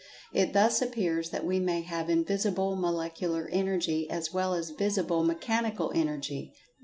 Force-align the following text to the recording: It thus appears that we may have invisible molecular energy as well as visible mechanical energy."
It 0.33 0.53
thus 0.53 0.81
appears 0.81 1.29
that 1.29 1.45
we 1.45 1.59
may 1.59 1.81
have 1.83 2.09
invisible 2.09 2.75
molecular 2.75 3.47
energy 3.51 4.09
as 4.09 4.33
well 4.33 4.55
as 4.55 4.71
visible 4.71 5.23
mechanical 5.23 5.91
energy." 5.93 6.55